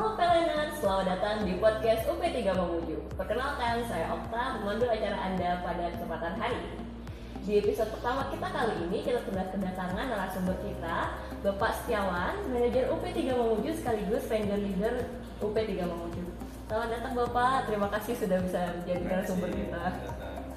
Halo 0.00 0.16
Pelenan, 0.16 0.72
selamat 0.80 1.12
datang 1.12 1.44
di 1.44 1.60
podcast 1.60 2.08
UP3 2.08 2.56
Memuju. 2.56 3.20
Perkenalkan, 3.20 3.84
saya 3.84 4.08
Okta, 4.16 4.56
pemandu 4.56 4.88
acara 4.88 5.28
Anda 5.28 5.60
pada 5.60 5.92
kesempatan 5.92 6.40
hari 6.40 6.56
ini. 6.56 6.80
Di 7.44 7.60
episode 7.60 7.92
pertama 7.92 8.24
kita 8.32 8.48
kali 8.48 8.88
ini, 8.88 9.04
kita 9.04 9.20
sudah 9.28 9.52
kedatangan 9.52 10.08
narasumber 10.08 10.56
kita, 10.64 11.20
Bapak 11.44 11.84
Setiawan, 11.84 12.32
manajer 12.48 12.88
UP3 12.88 13.28
Memuju 13.28 13.76
sekaligus 13.76 14.24
vendor 14.24 14.56
leader 14.56 15.04
UP3 15.36 15.68
Memuju. 15.84 16.24
Selamat 16.64 16.88
datang 16.96 17.12
Bapak, 17.20 17.68
terima 17.68 17.88
kasih 17.92 18.16
sudah 18.16 18.40
bisa 18.40 18.60
menjadi 18.80 19.04
narasumber 19.04 19.52
kita. 19.52 19.84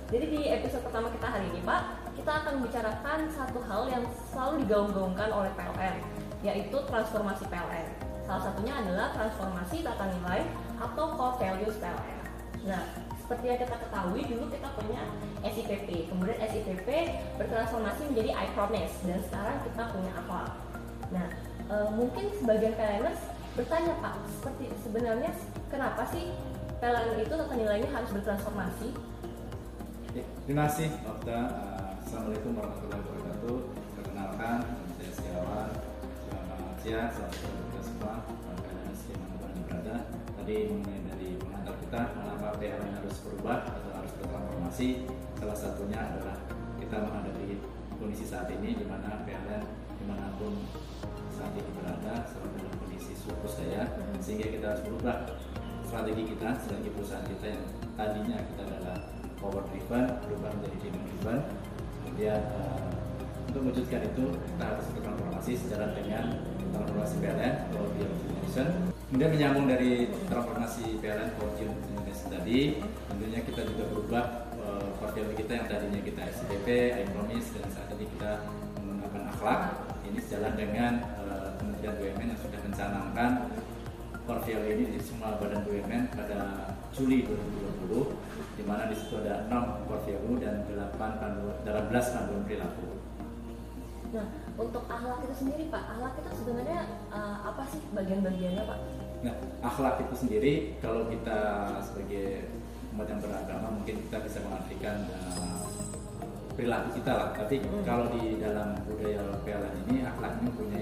Jadi 0.08 0.26
di 0.32 0.42
episode 0.56 0.88
pertama 0.88 1.12
kita 1.12 1.28
hari 1.28 1.52
ini 1.52 1.60
Pak, 1.68 2.16
kita 2.16 2.32
akan 2.32 2.64
membicarakan 2.64 3.20
satu 3.28 3.60
hal 3.68 3.92
yang 3.92 4.08
selalu 4.32 4.64
digaung-gaungkan 4.64 5.36
oleh 5.36 5.52
PLN, 5.60 6.00
yaitu 6.48 6.80
transformasi 6.88 7.44
PLN. 7.52 8.03
Salah 8.24 8.44
satunya 8.50 8.74
adalah 8.80 9.08
transformasi 9.12 9.84
tata 9.84 10.06
nilai 10.08 10.42
atau 10.80 11.06
core 11.16 11.36
values 11.44 11.76
PLN. 11.80 12.20
Nah, 12.64 12.84
seperti 13.20 13.46
yang 13.52 13.60
kita 13.60 13.76
ketahui 13.76 14.22
dulu 14.28 14.46
kita 14.52 14.68
punya 14.76 15.02
SIPP, 15.44 16.12
kemudian 16.12 16.38
SIPP 16.40 16.88
bertransformasi 17.40 18.02
menjadi 18.12 18.32
I 18.36 18.48
Promise 18.56 18.96
dan 19.04 19.20
sekarang 19.28 19.58
kita 19.68 19.84
punya 19.92 20.12
akhlak. 20.16 20.52
Nah, 21.12 21.28
e, 21.68 21.76
mungkin 21.96 22.26
sebagian 22.40 22.76
PLNers 22.76 23.22
bertanya 23.60 23.94
Pak, 24.00 24.16
seperti 24.40 24.66
sebenarnya 24.84 25.32
kenapa 25.68 26.04
sih 26.12 26.32
PLN 26.80 27.20
itu 27.24 27.34
tata 27.36 27.56
nilainya 27.56 27.90
harus 27.92 28.12
bertransformasi? 28.12 28.92
Terima 30.46 30.70
kasih, 30.70 30.94
Okta. 31.08 31.40
Assalamualaikum 32.04 32.52
warahmatullahi 32.60 33.02
wabarakatuh. 33.02 33.58
Perkenalkan. 33.98 34.83
Selamat 36.84 37.16
siang, 37.16 37.32
selamat 37.32 37.80
semua 37.80 38.14
keadaan 38.60 38.92
di 38.92 39.16
mana 39.16 39.36
pun 39.40 39.48
anda 39.48 39.62
berada 39.72 39.96
tadi 40.36 40.56
mengenai 40.68 41.00
dari 41.16 41.30
pengantar 41.40 41.76
kita 41.80 42.02
mengapa 42.12 42.48
PLN 42.60 42.92
harus 43.00 43.16
berubah 43.24 43.58
atau 43.72 43.92
harus 43.96 44.12
bertransformasi? 44.20 45.08
Salah 45.40 45.56
satunya 45.56 45.96
adalah 45.96 46.44
kita 46.76 47.08
menghadapi 47.08 47.64
kondisi 47.96 48.28
saat 48.28 48.52
ini 48.52 48.76
di 48.76 48.84
mana 48.84 49.24
PLN 49.24 49.64
di 49.96 50.04
mana 50.12 50.36
pun 50.36 50.60
saat 51.32 51.56
ini 51.56 51.72
berada 51.72 52.28
selalu 52.28 52.52
dalam 52.52 52.76
kondisi 52.76 53.16
surplus 53.16 53.64
daya 53.64 53.88
sehingga 54.20 54.52
kita 54.52 54.66
harus 54.76 54.84
berubah 54.84 55.40
strategi 55.88 56.36
kita 56.36 56.48
strategi 56.68 56.92
perusahaan 56.92 57.28
kita 57.32 57.46
yang 57.48 57.64
tadinya 57.96 58.38
kita 58.44 58.62
adalah 58.68 58.98
power 59.40 59.64
driven 59.72 60.20
berubah 60.28 60.52
menjadi 60.60 60.92
demand 60.92 61.08
driven. 61.08 61.40
Kemudian 62.04 62.42
uh, 62.60 62.92
untuk 63.48 63.72
mewujudkan 63.72 64.04
itu 64.04 64.36
kita 64.36 64.64
harus 64.68 64.86
bertransformasi 64.92 65.52
sejalan 65.56 65.96
dengan 65.96 66.53
transformasi 67.04 67.20
PLN 67.20 67.54
Power 67.76 67.90
Generation. 68.00 68.68
Kemudian 69.12 69.32
menyambung 69.36 69.66
dari 69.68 69.92
transformasi 70.32 70.84
PLN 71.04 71.30
Power 71.36 71.52
Generation 71.60 72.28
tadi, 72.32 72.60
tentunya 73.12 73.40
kita 73.44 73.62
juga 73.68 73.84
berubah 73.92 74.26
uh, 74.64 74.88
portfolio 75.04 75.36
kita 75.36 75.52
yang 75.52 75.68
tadinya 75.68 76.00
kita 76.00 76.22
SCTP, 76.32 76.68
I 76.96 77.04
Promise 77.12 77.48
dan 77.60 77.66
saat 77.76 77.92
ini 78.00 78.08
kita 78.08 78.32
menggunakan 78.80 79.24
akhlak. 79.36 79.62
Ini 80.08 80.20
sejalan 80.24 80.54
dengan 80.56 80.92
uh, 81.20 81.50
Kementerian 81.60 81.96
BUMN 82.00 82.28
yang 82.32 82.40
sudah 82.40 82.60
mencanangkan 82.64 83.32
portfolio 84.24 84.64
ini 84.72 84.96
di 84.96 85.00
semua 85.04 85.36
badan 85.36 85.60
BUMN 85.68 86.04
pada 86.16 86.72
Juli 86.96 87.28
2020 87.28 88.16
di 88.56 88.64
mana 88.64 88.88
di 88.88 88.96
situ 88.96 89.20
ada 89.20 89.44
6 89.52 89.92
portfolio 89.92 90.40
dan 90.40 90.64
8 90.72 91.20
panduan, 91.20 91.58
18 91.68 92.16
panduan 92.16 92.42
perilaku. 92.48 93.04
Nah, 94.14 94.30
untuk 94.62 94.86
akhlak 94.86 95.26
itu 95.26 95.36
sendiri 95.42 95.74
Pak, 95.74 95.84
akhlak 95.98 96.14
itu 96.22 96.32
sebenarnya 96.38 96.73
bagian-bagiannya 98.04 98.64
Pak? 98.68 98.80
Nah, 99.24 99.36
akhlak 99.64 99.96
itu 100.04 100.16
sendiri 100.20 100.54
kalau 100.84 101.08
kita 101.08 101.40
sebagai 101.80 102.44
umat 102.94 103.08
yang 103.08 103.22
beragama 103.24 103.68
mungkin 103.72 103.96
kita 104.06 104.18
bisa 104.20 104.38
mengartikan 104.44 104.96
uh, 105.40 105.64
perilaku 106.54 107.00
kita 107.00 107.12
lah. 107.16 107.30
Tapi 107.32 107.64
hmm. 107.64 107.84
kalau 107.88 108.06
di 108.14 108.38
dalam 108.38 108.76
budaya 108.84 109.24
PLN 109.48 109.76
ini 109.88 109.98
akhlak 110.04 110.34
ini 110.44 110.50
punya 110.54 110.80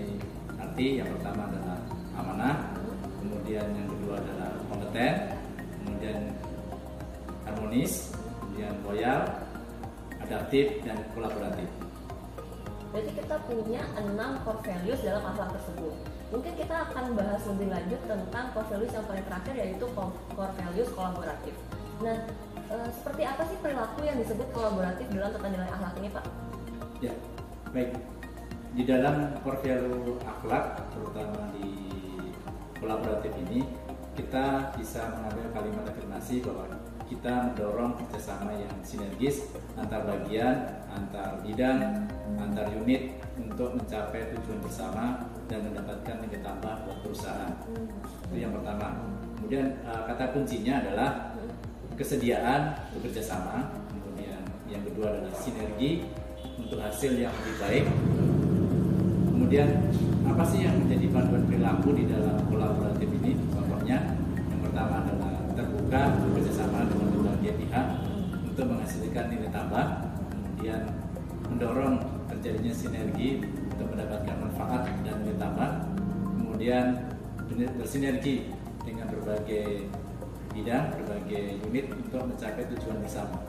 arti 0.58 0.88
yang 0.98 1.10
pertama 1.18 1.48
adalah 1.54 1.80
amanah, 2.18 2.56
hmm. 2.82 2.98
kemudian 3.22 3.66
yang 3.78 3.88
kedua 3.88 4.16
adalah 4.18 4.50
kompeten, 4.68 5.14
kemudian 5.80 6.20
harmonis, 7.46 8.10
kemudian 8.42 8.74
loyal, 8.84 9.22
adaptif 10.26 10.82
dan 10.82 10.98
kolaboratif. 11.14 11.70
Berarti 12.92 13.12
kita 13.16 13.36
punya 13.48 13.82
enam 13.96 14.36
core 14.44 14.60
values 14.68 15.00
dalam 15.00 15.24
akhlak 15.24 15.56
tersebut. 15.56 15.96
Mungkin 16.32 16.54
kita 16.56 16.76
akan 16.88 17.12
bahas 17.20 17.44
lebih 17.44 17.68
lanjut 17.68 18.02
tentang 18.08 18.46
core 18.56 18.68
values 18.72 18.94
yang 18.96 19.04
paling 19.04 19.26
terakhir 19.28 19.54
yaitu 19.60 19.86
core 19.92 20.54
values 20.56 20.90
kolaboratif. 20.96 21.56
Nah, 22.00 22.18
e, 22.72 22.76
seperti 22.96 23.22
apa 23.28 23.44
sih 23.52 23.58
perilaku 23.60 24.00
yang 24.08 24.16
disebut 24.16 24.48
kolaboratif 24.56 25.06
dalam 25.12 25.36
tata 25.36 25.48
nilai 25.52 25.70
akhlak 25.70 25.94
ini, 26.00 26.10
Pak? 26.10 26.26
Ya, 27.04 27.14
baik. 27.76 27.92
Di 28.72 28.84
dalam 28.88 29.36
core 29.44 29.60
value 29.60 30.16
akhlak, 30.24 30.66
terutama 30.96 31.52
di 31.60 31.70
kolaboratif 32.80 33.36
ini, 33.48 33.68
kita 34.16 34.72
bisa 34.80 35.12
mengambil 35.12 35.46
kalimat 35.52 35.84
afirmasi 35.92 36.40
bahwa 36.48 36.80
kita 37.12 37.52
mendorong 37.52 38.00
kerjasama 38.00 38.56
yang 38.56 38.72
sinergis 38.88 39.52
antar 39.76 40.08
bagian, 40.08 40.64
antar 40.88 41.44
bidang, 41.44 42.08
antar 42.40 42.72
unit 42.72 43.20
untuk 43.36 43.76
mencapai 43.76 44.32
tujuan 44.32 44.64
bersama 44.64 45.28
dan 45.52 45.68
mendapatkan 45.68 46.24
nilai 46.24 46.40
tambah 46.40 46.88
buat 46.88 46.98
perusahaan. 47.04 47.52
Itu 48.32 48.36
yang 48.40 48.56
pertama. 48.56 48.96
Kemudian 49.36 49.84
uh, 49.84 50.08
kata 50.08 50.32
kuncinya 50.32 50.80
adalah 50.80 51.36
kesediaan 52.00 52.80
bekerja 52.96 53.20
sama. 53.20 53.76
Kemudian 53.92 54.40
yang 54.72 54.84
kedua 54.88 55.12
adalah 55.12 55.36
sinergi 55.36 56.08
untuk 56.56 56.80
hasil 56.80 57.20
yang 57.20 57.36
lebih 57.44 57.56
baik. 57.60 57.86
Kemudian 59.28 59.68
apa 60.24 60.44
sih 60.48 60.64
yang 60.64 60.80
menjadi 60.80 61.12
panduan 61.12 61.44
perilaku 61.44 61.92
di 61.92 62.08
dalam 62.08 62.40
kolaboratif 62.48 63.10
ini? 63.20 63.36
Contohnya 63.52 64.16
yang 64.48 64.62
pertama 64.64 65.04
adalah 65.04 65.34
terbuka 65.52 66.02
bekerjasama 66.24 66.88
dengan 66.88 67.01
berbagai 67.42 67.66
pihak 67.66 67.88
untuk 68.54 68.66
menghasilkan 68.70 69.26
nilai 69.34 69.50
tambah, 69.50 69.86
kemudian 70.30 70.82
mendorong 71.50 71.98
terjadinya 72.30 72.70
sinergi 72.70 73.42
untuk 73.66 73.98
mendapatkan 73.98 74.36
manfaat 74.46 74.86
dan 75.02 75.26
nilai 75.26 75.38
tambah, 75.42 75.70
kemudian 76.38 76.86
bersinergi 77.82 78.54
dengan 78.86 79.10
berbagai 79.10 79.90
bidang, 80.54 80.94
berbagai 81.02 81.66
unit 81.66 81.90
untuk 81.90 82.30
mencapai 82.30 82.62
tujuan 82.78 83.02
bersama. 83.02 83.42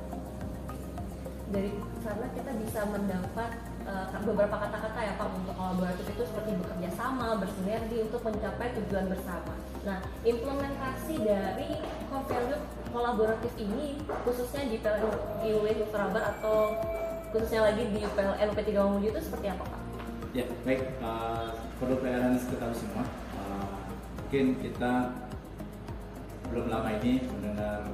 Dari 1.53 1.77
sana 2.01 2.33
kita 2.33 2.51
bisa 2.65 2.81
mendapat 2.89 3.51
uh, 3.85 4.09
beberapa 4.25 4.57
kata-kata 4.57 5.01
ya 5.05 5.21
Pak 5.21 5.37
untuk 5.37 5.53
kolaboratif 5.53 6.17
itu 6.17 6.25
seperti 6.33 6.57
bekerja 6.65 6.89
sama, 6.97 7.37
bersinergi 7.37 8.09
untuk 8.09 8.25
mencapai 8.25 8.73
tujuan 8.73 9.13
bersama. 9.13 9.53
Nah, 9.85 10.01
implementasi 10.25 11.21
dari 11.21 11.77
core 12.09 12.25
value 12.33 12.65
kolaboratif 12.93 13.53
ini 13.57 13.97
khususnya 14.23 14.69
di 14.69 14.77
PLN 14.79 15.09
IW 15.43 15.65
Surabar 15.89 16.37
atau 16.37 16.77
khususnya 17.33 17.73
lagi 17.73 17.89
di 17.89 18.05
PLN 18.05 18.53
UP3 18.53 18.69
Mamuju 18.77 19.09
itu 19.11 19.21
seperti 19.25 19.47
apa 19.49 19.65
Pak? 19.65 19.81
Ya, 20.33 20.45
baik. 20.65 20.97
Uh, 21.01 21.57
perlu 21.81 21.97
PLN 22.01 22.37
ketahui 22.37 22.77
semua. 22.77 23.05
Uh, 23.37 23.89
mungkin 24.21 24.61
kita 24.61 24.93
belum 26.53 26.69
lama 26.69 26.89
ini 27.01 27.25
mendengar 27.33 27.89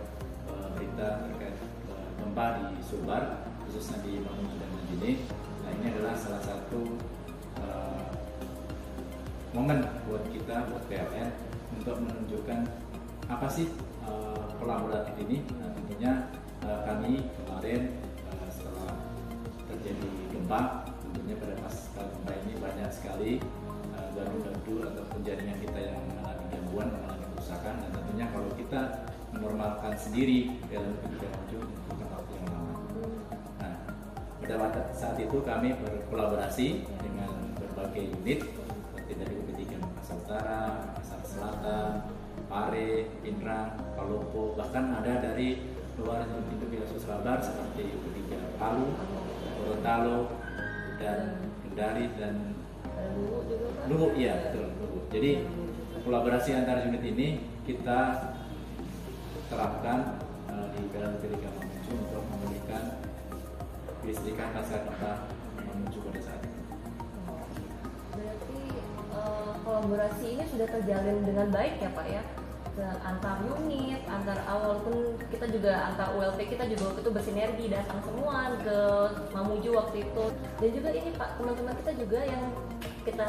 uh, 0.51 0.69
berita 0.75 1.23
terkait 1.27 1.55
uh, 1.91 2.59
di 2.75 2.83
Sumbar, 2.83 3.47
khususnya 3.67 4.03
di 4.03 4.19
Mamuju 4.19 4.55
dan 4.59 4.71
Majene 4.75 5.13
Nah 5.63 5.71
ini 5.79 5.85
adalah 5.95 6.15
salah 6.19 6.43
satu 6.43 6.83
momen 9.57 9.81
buat 10.07 10.23
kita, 10.29 10.71
buat 10.71 10.85
PLN 10.87 11.29
untuk 11.81 11.97
menunjukkan 12.05 12.69
apa 13.29 13.47
sih 13.47 13.69
uh, 14.09 14.49
kolaboratif 14.57 15.15
ini. 15.21 15.45
Nah 15.61 15.71
tentunya 15.77 16.13
uh, 16.65 16.81
kami 16.89 17.29
kemarin 17.37 18.01
uh, 18.33 18.49
setelah 18.49 18.93
terjadi 19.69 20.09
gempa, 20.33 20.89
tentunya 21.05 21.35
pada 21.37 21.55
pas 21.61 21.77
gempa 21.93 22.33
ini 22.45 22.53
banyak 22.57 22.91
sekali 22.91 23.33
gardu-gardu 24.17 24.75
uh, 24.83 24.89
ataupun 24.91 25.21
jaringan 25.23 25.59
kita 25.61 25.79
yang 25.79 26.01
mengalami 26.09 26.45
gangguan, 26.51 26.89
mengalami 26.91 27.25
kerusakan. 27.37 27.75
Dan 27.85 27.91
tentunya 27.93 28.27
kalau 28.33 28.51
kita 28.57 28.81
menormalkan 29.37 29.93
sendiri 30.01 30.57
dalam 30.73 30.97
kebijakan 31.05 31.37
maju 31.45 31.59
bukan 31.93 32.09
waktu 32.17 32.33
yang 32.33 32.49
lama 32.49 32.75
pada 34.49 34.81
saat 34.97 35.21
itu 35.21 35.45
kami 35.45 35.77
berkolaborasi 35.77 36.83
dengan 37.05 37.31
berbagai 37.61 38.17
unit 38.17 38.41
seperti 38.89 39.13
dari 39.21 39.35
UP3 39.37 39.61
Makassar 39.77 40.17
Utara, 40.25 40.63
Makassar 40.89 41.21
Selatan, 41.29 41.93
Pare, 42.49 43.13
Pinrang, 43.21 43.77
Palopo, 43.93 44.57
bahkan 44.57 44.97
ada 44.97 45.21
dari 45.21 45.69
luar 46.01 46.25
wilayah 46.25 46.89
Selabar 46.97 47.39
seperti 47.45 47.93
UP3 47.93 48.57
Palu, 48.57 48.89
Gorontalo, 49.61 50.33
dan 50.97 51.45
Kendari 51.63 52.09
dan 52.17 52.57
Luwu, 53.87 54.17
iya 54.17 54.49
betul 54.49 54.73
Luwu. 54.81 54.99
Jadi 55.13 55.45
kolaborasi 56.03 56.57
antar 56.57 56.89
unit 56.89 57.05
ini 57.05 57.45
kita 57.69 58.33
terapkan 59.49 60.21
uh, 60.49 60.67
di 60.73 60.89
dalam 60.93 61.21
Tiga 61.21 61.49
Mamuju 61.53 61.93
untuk 61.95 62.25
memberikan 62.33 63.01
listrikan 64.05 64.57
pasca 64.57 64.89
kita 64.89 65.13
kolaborasi 69.89 70.37
ini 70.37 70.45
sudah 70.53 70.69
terjalin 70.69 71.25
dengan 71.25 71.49
baik 71.49 71.81
ya 71.81 71.89
Pak 71.97 72.07
ya? 72.13 72.21
antar 72.79 73.43
unit, 73.43 73.99
antar 74.07 74.39
awal 74.47 74.79
pun 74.87 75.19
kita 75.35 75.51
juga 75.51 75.91
antar 75.91 76.15
ULP 76.15 76.47
kita 76.47 76.63
juga 76.71 76.95
waktu 76.95 77.01
itu 77.03 77.11
bersinergi 77.11 77.65
datang 77.75 77.99
semua 78.07 78.55
ke 78.63 78.79
Mamuju 79.35 79.75
waktu 79.75 80.07
itu 80.07 80.25
dan 80.63 80.69
juga 80.71 80.89
ini 80.95 81.11
Pak 81.11 81.43
teman-teman 81.43 81.75
kita 81.83 81.93
juga 81.99 82.21
yang 82.23 82.45
kita 83.03 83.29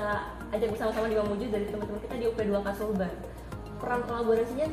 ajak 0.53 0.69
bersama-sama 0.69 1.09
di 1.09 1.17
Mamuju 1.17 1.45
dari 1.50 1.65
teman-teman 1.65 2.01
kita 2.06 2.15
di 2.21 2.25
UP2 2.29 2.53
Kasulban 2.62 3.13
peran 3.81 4.01
kolaborasinya 4.05 4.65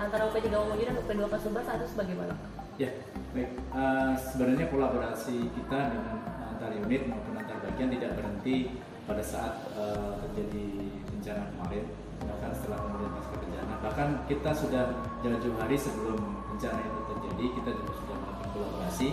antara 0.00 0.22
UP3 0.32 0.48
Mamuju 0.48 0.82
dan 0.88 0.96
UP2 0.96 1.22
Kasulban 1.28 1.62
saat 1.68 1.84
itu 1.84 1.92
bagaimana? 1.92 2.32
Ya, 2.80 2.90
baik. 3.36 3.52
Uh, 3.74 4.16
sebenarnya 4.16 4.64
kolaborasi 4.72 5.52
kita 5.52 5.92
dengan 5.92 6.24
antar 6.56 6.72
unit 6.72 7.04
maupun 7.04 7.36
antar 7.36 7.60
bagian 7.68 7.92
tidak 7.92 8.16
berhenti 8.16 8.80
pada 9.06 9.22
saat 9.22 9.54
uh, 9.78 10.18
terjadi 10.26 10.66
bencana 11.14 11.42
kemarin 11.54 11.84
bahkan 12.26 12.50
setelah 12.58 12.78
kemudian 12.82 13.10
pasca 13.14 13.36
bencana. 13.38 13.72
Bahkan 13.86 14.08
kita 14.26 14.50
sudah 14.50 14.84
jauh-jauh 15.22 15.56
hari 15.62 15.76
sebelum 15.78 16.18
bencana 16.50 16.80
itu 16.82 17.00
terjadi 17.14 17.44
kita 17.60 17.70
juga 17.70 17.92
sudah 18.02 18.16
melakukan 18.18 18.48
kolaborasi 18.50 19.08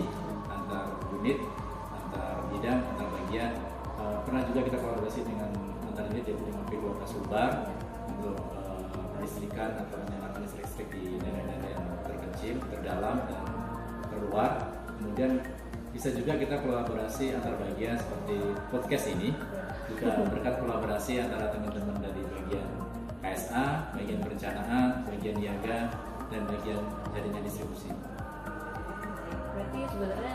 antar 0.50 0.84
unit 1.14 1.38
antar 1.94 2.34
bidang 2.50 2.80
antar 2.94 3.08
bagian. 3.22 3.52
Uh, 3.94 4.18
pernah 4.26 4.42
juga 4.50 4.60
kita 4.66 4.76
kolaborasi 4.82 5.20
dengan 5.22 5.50
antar 5.86 6.04
unit 6.10 6.24
yaitu 6.26 6.42
dengan 6.42 6.64
P2 6.66 6.84
Kasulbar 6.98 7.50
untuk 8.10 8.36
uh, 8.58 9.06
melistrikan 9.16 9.78
atau 9.78 9.96
menyalakan 10.02 10.42
listrik 10.42 10.88
di 10.90 11.22
daerah-daerah 11.22 11.70
yang 11.70 11.86
terpencil 12.02 12.54
terdalam 12.74 13.16
dan 13.30 13.44
terluar. 14.10 14.50
Kemudian 14.98 15.38
bisa 15.94 16.10
juga 16.10 16.34
kita 16.34 16.58
kolaborasi 16.58 17.38
antar 17.38 17.54
bagian 17.54 17.94
seperti 17.94 18.36
podcast 18.74 19.06
ini 19.14 19.30
juga 19.88 20.24
berkat 20.28 20.54
kolaborasi 20.60 21.12
antara 21.20 21.52
teman-teman 21.52 21.96
dari 22.00 22.22
bagian 22.24 22.68
KSA, 23.20 23.92
bagian 23.96 24.20
perencanaan, 24.20 25.04
bagian 25.08 25.36
niaga, 25.40 25.92
dan 26.28 26.42
bagian 26.48 26.80
jaringan 27.12 27.42
distribusi. 27.44 27.92
Berarti 29.54 29.80
sebenarnya 29.92 30.34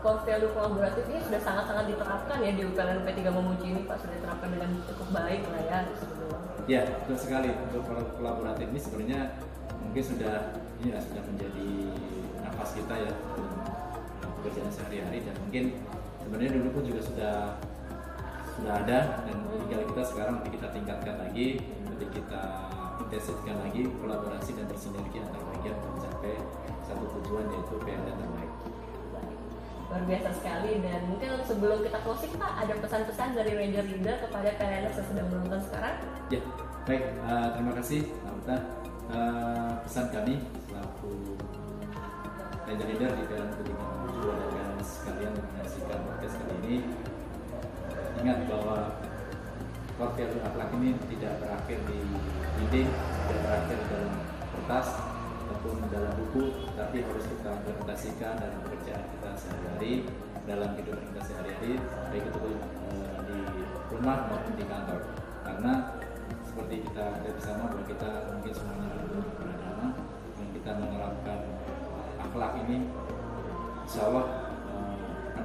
core 0.00 0.20
value 0.24 0.52
kolaboratif 0.56 1.04
ini 1.12 1.20
sudah 1.20 1.40
sangat-sangat 1.40 1.84
diterapkan 1.92 2.38
ya 2.40 2.52
di 2.56 2.62
UPLN 2.64 3.00
P3 3.04 3.20
Memuji 3.28 3.66
ini 3.68 3.80
Pak 3.84 3.96
sudah 4.00 4.14
diterapkan 4.16 4.48
dengan 4.48 4.70
cukup 4.88 5.08
baik 5.12 5.42
lah 5.48 5.62
ya 5.68 5.80
Ya, 6.68 6.86
betul 6.86 7.18
sekali. 7.18 7.50
Untuk 7.50 7.82
kolaboratif 8.14 8.70
ini 8.70 8.78
sebenarnya 8.78 9.20
mungkin 9.82 10.02
sudah 10.06 10.54
ini 10.80 10.94
lah 10.94 11.02
sudah 11.02 11.22
menjadi 11.26 11.70
nafas 12.46 12.70
kita 12.78 12.94
ya 12.94 13.12
pekerjaan 14.38 14.70
sehari-hari 14.70 15.18
dan 15.26 15.34
mungkin 15.42 15.64
sebenarnya 16.22 16.50
dulu 16.62 16.68
pun 16.78 16.82
juga 16.86 17.00
sudah 17.02 17.34
sudah 18.60 18.76
ada 18.84 18.98
dan 19.24 19.36
tinggal 19.48 19.80
kita 19.88 20.02
sekarang 20.04 20.34
lebih 20.44 20.60
kita 20.60 20.68
tingkatkan 20.76 21.16
lagi 21.16 21.46
lebih 21.88 22.08
kita 22.12 22.42
intensifkan 23.00 23.56
lagi 23.64 23.88
kolaborasi 23.88 24.50
dan 24.52 24.68
bersinergi 24.68 25.18
antar 25.24 25.42
bagian 25.48 25.74
untuk 25.80 25.90
mencapai 25.96 26.34
satu 26.84 27.04
tujuan 27.18 27.44
yaitu 27.48 27.74
PLN 27.80 28.14
terbaik. 28.14 28.52
Luar 29.90 30.02
biasa 30.06 30.28
sekali 30.38 30.72
dan 30.84 31.00
mungkin 31.10 31.30
sebelum 31.42 31.78
kita 31.82 31.98
closing 32.06 32.32
Pak 32.38 32.52
ada 32.62 32.74
pesan-pesan 32.78 33.28
dari 33.34 33.52
Ranger 33.56 33.84
Leader 33.90 34.16
kepada 34.28 34.48
PLN 34.54 34.82
yang 34.86 34.94
sedang 34.94 35.26
menonton 35.32 35.60
sekarang? 35.66 35.94
Ya 36.30 36.40
baik 36.84 37.04
uh, 37.24 37.48
terima 37.56 37.72
kasih 37.76 38.00
Namta 38.24 38.56
uh, 38.56 38.58
eh, 39.14 39.72
pesan 39.84 40.06
kami 40.12 40.34
selaku 40.68 41.12
Ranger 42.68 42.86
Leader 42.86 43.10
di 43.16 43.22
Ketiga 43.24 43.84
Menuju 44.04 44.28
dan 44.30 44.70
sekalian 44.84 45.32
menyaksikan 45.34 45.98
podcast 46.06 46.34
kali 46.38 46.54
ini 46.62 46.76
ingat 48.20 48.44
bahwa 48.44 49.00
value 49.96 50.40
akhlak 50.44 50.70
ini 50.76 50.96
tidak 51.12 51.40
berakhir 51.40 51.78
di 51.88 51.98
ide, 52.68 52.82
tidak 52.88 53.40
berakhir 53.44 53.78
dalam 53.88 54.12
kertas 54.52 54.88
ataupun 55.44 55.76
dalam 55.88 56.12
buku, 56.20 56.68
tapi 56.76 57.04
harus 57.04 57.24
kita 57.28 57.50
implementasikan 57.64 58.32
dalam 58.36 58.58
pekerjaan 58.64 59.04
kita 59.12 59.30
sehari-hari, 59.36 59.92
dalam 60.44 60.68
kehidupan 60.76 61.04
kita 61.12 61.20
sehari-hari, 61.32 61.72
baik 62.12 62.24
itu 62.28 62.40
uh, 62.92 63.16
di 63.24 63.38
rumah 63.92 64.28
maupun 64.28 64.54
di 64.56 64.64
kantor. 64.68 65.00
Karena 65.44 65.72
seperti 66.44 66.76
kita 66.88 67.04
lihat 67.24 67.34
bersama 67.40 67.62
bahwa 67.72 67.84
kita 67.88 68.10
mungkin 68.36 68.52
semuanya 68.52 68.88
beragama 69.36 69.86
dan 70.36 70.46
kita 70.52 70.70
menerapkan 70.76 71.38
akhlak 72.20 72.52
ini, 72.68 72.76
insya 73.84 74.00
Allah 74.12 74.49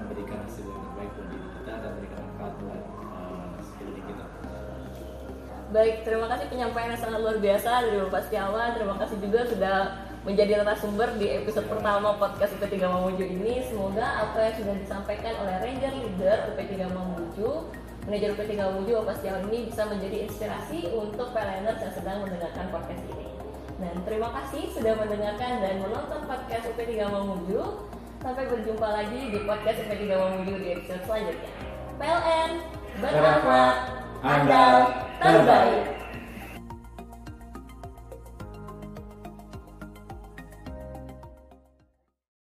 memberikan 0.06 0.38
hasil 0.46 0.66
yang 0.70 0.82
terbaik 0.86 1.12
buat 1.18 1.28
diri 1.34 1.48
kita 1.50 1.74
dan 1.82 1.90
memberikan 1.98 2.20
manfaat 2.22 2.54
buat 2.62 2.84
uh, 3.10 3.50
sekeliling 3.66 4.06
kita. 4.06 4.26
Baik, 5.74 5.96
terima 6.06 6.28
kasih 6.30 6.46
penyampaian 6.54 6.90
yang 6.94 7.02
sangat 7.02 7.20
luar 7.26 7.38
biasa 7.42 7.70
dari 7.90 7.98
Bapak 8.06 8.22
Setiawan. 8.30 8.70
Terima 8.78 8.96
kasih 9.02 9.18
juga 9.18 9.40
sudah 9.50 9.78
menjadi 10.26 10.52
narasumber 10.62 11.10
di 11.22 11.28
episode 11.38 11.68
pertama 11.70 12.18
podcast 12.22 12.54
UP3 12.58 12.78
Mamuju 12.86 13.26
ini. 13.26 13.66
Semoga 13.66 14.06
apa 14.26 14.38
yang 14.46 14.56
sudah 14.62 14.76
disampaikan 14.78 15.34
oleh 15.42 15.56
Ranger 15.62 15.94
Leader 16.02 16.38
UP3 16.54 16.74
Mamuju, 16.86 17.50
manajer 18.06 18.30
UP3 18.38 18.54
Mamuju 18.62 18.92
Bapak 19.02 19.16
Setiawan 19.22 19.44
ini 19.50 19.70
bisa 19.74 19.84
menjadi 19.90 20.18
inspirasi 20.30 20.80
untuk 20.94 21.34
PLNers 21.34 21.82
yang 21.82 21.94
sedang 21.98 22.18
mendengarkan 22.26 22.66
podcast 22.70 23.04
ini. 23.10 23.28
Dan 23.76 23.96
terima 24.08 24.30
kasih 24.32 24.72
sudah 24.72 24.94
mendengarkan 24.96 25.52
dan 25.60 25.76
menonton 25.82 26.22
podcast 26.30 26.64
UP3 26.74 26.94
Mamuju. 27.10 27.62
Sampai 28.26 28.50
berjumpa 28.50 28.90
lagi 28.90 29.30
di 29.30 29.38
podcast 29.46 29.86
UP3 29.86 30.02
Mamuju 30.18 30.58
di 30.58 30.74
episode 30.74 30.98
selanjutnya. 31.06 31.52
PLN 32.02 32.52
berakhlak 32.98 33.76
andal 34.26 34.76
terbaik. 35.22 36.05